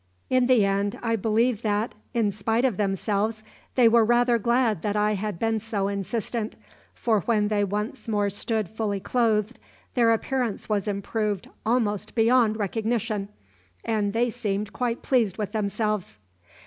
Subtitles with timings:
[0.31, 3.43] In the end I believe that, in despite of themselves,
[3.75, 6.55] they were rather glad that I had been so insistent;
[6.95, 9.59] for when they once more stood fully clothed
[9.93, 13.29] their appearance was improved almost beyond recognition,
[13.85, 16.17] and they seemed quite pleased with themselves.